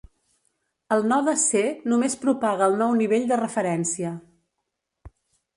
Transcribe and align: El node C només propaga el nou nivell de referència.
El 0.95 1.05
node 1.11 1.35
C 1.41 1.61
només 1.93 2.17
propaga 2.25 2.71
el 2.71 2.79
nou 2.81 2.97
nivell 3.03 3.31
de 3.33 3.41
referència. 3.45 4.15